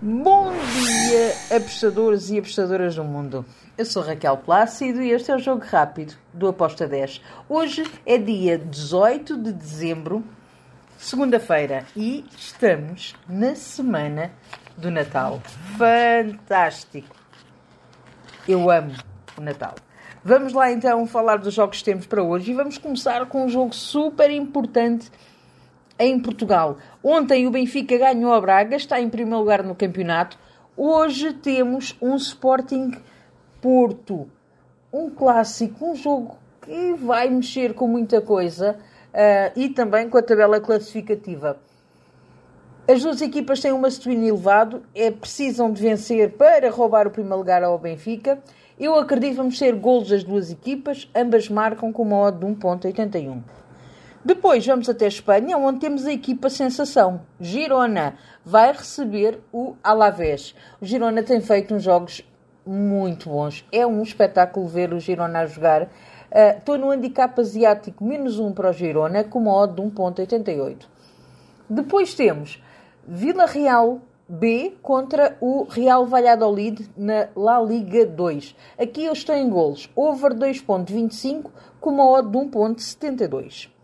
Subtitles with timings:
[0.00, 3.44] Bom dia, apostadores e apostadoras do mundo.
[3.76, 7.20] Eu sou Raquel Plácido e este é o Jogo Rápido do Aposta 10.
[7.48, 10.22] Hoje é dia 18 de dezembro,
[10.96, 14.30] segunda-feira, e estamos na semana
[14.76, 15.42] do Natal.
[15.76, 17.16] Fantástico!
[18.46, 18.94] Eu amo
[19.36, 19.74] o Natal.
[20.22, 23.48] Vamos lá então falar dos jogos que temos para hoje e vamos começar com um
[23.48, 25.10] jogo super importante
[25.98, 26.78] em Portugal.
[27.02, 30.38] Ontem o Benfica ganhou a Braga, está em primeiro lugar no campeonato.
[30.76, 32.92] Hoje temos um Sporting
[33.60, 34.30] Porto,
[34.92, 40.22] um clássico, um jogo que vai mexer com muita coisa uh, e também com a
[40.22, 41.58] tabela classificativa.
[42.90, 47.36] As duas equipas têm uma swing elevado, é, precisam de vencer para roubar o primeiro
[47.36, 48.38] lugar ao Benfica.
[48.80, 52.46] Eu acredito que vamos ter golos das duas equipas, ambas marcam com uma odd de
[52.46, 53.42] 1.81.
[54.28, 57.22] Depois vamos até Espanha, onde temos a equipa sensação.
[57.40, 60.54] Girona vai receber o Alavés.
[60.82, 62.22] O Girona tem feito uns jogos
[62.66, 63.64] muito bons.
[63.72, 65.88] É um espetáculo ver o Girona a jogar.
[66.30, 70.76] Estou uh, no handicap asiático menos um para o Girona, com uma odd de 1.88.
[71.70, 72.62] Depois temos
[73.06, 78.54] Vila Real B contra o Real Valladolid na La Liga 2.
[78.78, 79.88] Aqui eu estou em golos.
[79.96, 81.50] Over 2.25
[81.80, 83.77] com uma odd de 1.72.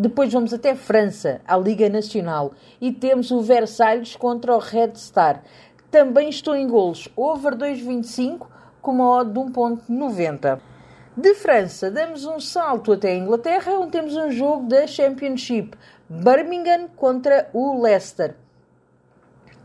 [0.00, 5.42] Depois vamos até França, à Liga Nacional, e temos o Versalhes contra o Red Star.
[5.90, 8.46] Também estou em golos, over 2,25
[8.80, 10.60] com uma odd de 1,90.
[11.16, 15.76] De França, damos um salto até a Inglaterra, onde temos um jogo da Championship,
[16.08, 18.36] Birmingham contra o Leicester.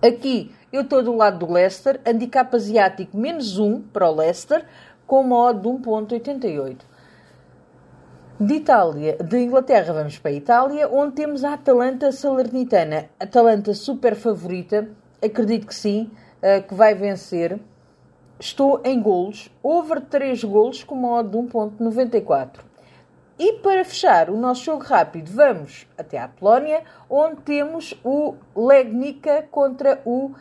[0.01, 4.65] Aqui eu estou do lado do Leicester, handicap asiático menos 1 para o Leicester,
[5.05, 6.92] com uma odd de 1,88.
[8.45, 13.05] De Itália, de Inglaterra vamos para a Itália, onde temos a Atalanta Salernitana.
[13.17, 14.89] Atalanta super favorita,
[15.23, 17.58] acredito que sim, uh, que vai vencer.
[18.38, 22.59] Estou em golos, over 3 golos com uma odd de 1.94.
[23.40, 29.47] E para fechar o nosso jogo rápido, vamos até à Polónia, onde temos o Legnica
[29.50, 30.31] contra o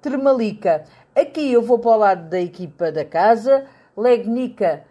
[0.00, 0.82] Termalica.
[1.14, 3.66] Aqui eu vou para o lado da equipa da casa.
[3.96, 4.82] Legnica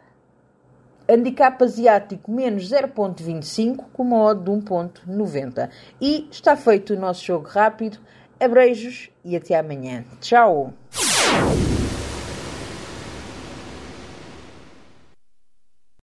[1.12, 5.70] handicap asiático menos 0.25 com uma odd de 1.90.
[6.00, 8.00] E está feito o nosso jogo rápido.
[8.40, 10.04] Abreijos e até amanhã.
[10.20, 10.74] Tchau!